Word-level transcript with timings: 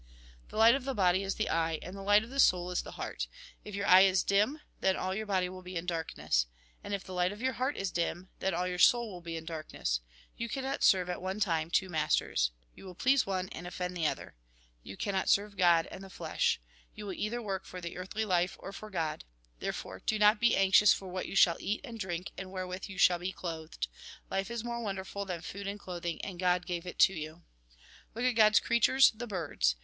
The 0.49 0.57
light 0.57 0.73
of 0.73 0.83
the 0.83 0.95
body 0.95 1.21
is 1.21 1.35
the 1.35 1.47
eye, 1.47 1.77
and 1.83 1.95
the 1.95 2.01
light 2.01 2.23
of 2.23 2.31
the 2.31 2.39
soul 2.39 2.71
is 2.71 2.81
the 2.81 2.93
heart. 2.93 3.27
If 3.63 3.75
your 3.75 3.85
eye 3.85 4.01
is 4.01 4.23
dim, 4.23 4.59
then 4.79 4.95
all 4.97 5.13
your 5.13 5.27
body 5.27 5.47
will 5.47 5.61
be 5.61 5.75
in 5.75 5.85
darkness. 5.85 6.47
And 6.83 6.91
if 6.95 7.03
the 7.03 7.13
light 7.13 7.31
of 7.31 7.39
your 7.39 7.53
heart 7.53 7.77
is 7.77 7.91
dim, 7.91 8.29
then 8.39 8.55
all 8.55 8.67
your 8.67 8.79
soul 8.79 9.11
will 9.11 9.21
be 9.21 9.37
in 9.37 9.45
darkness. 9.45 9.99
You 10.35 10.49
cannot 10.49 10.83
serve 10.83 11.07
at 11.07 11.21
one 11.21 11.39
time 11.39 11.69
two 11.69 11.87
masters. 11.87 12.49
You 12.75 12.85
will 12.85 12.95
please 12.95 13.27
one, 13.27 13.47
and 13.49 13.67
offend 13.67 13.95
the 13.95 14.07
other. 14.07 14.33
You 14.81 14.97
cannot 14.97 15.29
serve 15.29 15.55
God 15.55 15.87
and 15.91 16.03
the 16.03 16.09
flesh. 16.09 16.59
You 16.95 17.05
will 17.05 17.13
either 17.13 17.39
work 17.39 17.65
for 17.67 17.79
the 17.79 17.95
earthly 17.95 18.25
life 18.25 18.55
or 18.59 18.71
for 18.73 18.89
God. 18.89 19.23
There 19.59 19.71
fore, 19.71 20.01
do 20.03 20.17
not 20.17 20.39
be 20.39 20.57
anxious 20.57 20.91
for 20.95 21.09
what 21.09 21.27
you 21.27 21.35
shall 21.35 21.57
eat 21.59 21.81
and 21.83 21.99
drink, 21.99 22.31
and 22.39 22.51
wherewith 22.51 22.85
you 22.87 22.97
shall 22.97 23.19
be 23.19 23.31
clothed. 23.31 23.87
Life 24.31 24.49
is 24.49 24.63
more 24.63 24.81
wonderful 24.81 25.25
than 25.25 25.41
food 25.41 25.67
and 25.67 25.79
clothing, 25.79 26.19
and 26.25 26.39
God 26.39 26.65
gave 26.65 26.87
it 26.87 27.07
you. 27.07 27.43
Look 28.15 28.25
at 28.25 28.31
God's 28.31 28.59
creatures, 28.59 29.11
the 29.11 29.27
birds. 29.27 29.75